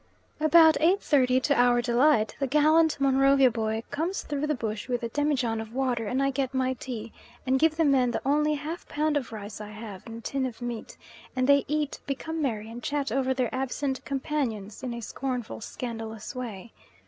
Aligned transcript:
About 0.39 0.77
8.30, 0.81 1.43
to 1.43 1.55
our 1.59 1.79
delight, 1.79 2.35
the 2.39 2.47
gallant 2.47 2.99
Monrovia 2.99 3.51
boy 3.51 3.83
comes 3.91 4.23
through 4.23 4.47
the 4.47 4.55
bush 4.55 4.87
with 4.87 5.03
a 5.03 5.09
demijohn 5.09 5.61
of 5.61 5.75
water, 5.75 6.07
and 6.07 6.23
I 6.23 6.31
get 6.31 6.55
my 6.55 6.73
tea, 6.73 7.13
and 7.45 7.59
give 7.59 7.75
the 7.77 7.85
men 7.85 8.09
the 8.09 8.21
only 8.25 8.55
half 8.55 8.87
pound 8.87 9.15
of 9.15 9.31
rice 9.31 9.61
I 9.61 9.69
have 9.69 10.01
and 10.07 10.17
a 10.17 10.21
tin 10.21 10.47
of 10.47 10.59
meat, 10.59 10.97
and 11.35 11.45
they 11.45 11.65
eat, 11.67 11.99
become 12.07 12.41
merry, 12.41 12.67
and 12.71 12.81
chat 12.81 13.11
over 13.11 13.31
their 13.35 13.53
absent 13.53 14.03
companions 14.03 14.81
in 14.81 14.95
a 14.95 15.01
scornful, 15.01 15.61
scandalous 15.61 16.33
way. 16.35 16.73